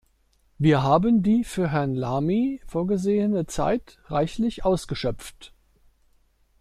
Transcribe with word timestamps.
Wir 0.57 0.81
haben 0.81 1.21
die 1.21 1.43
für 1.43 1.69
Herrn 1.69 1.93
Lamy 1.93 2.59
vorgesehene 2.65 3.45
Zeit 3.45 3.99
reichlich 4.07 4.65
ausgeschöpft. 4.65 5.53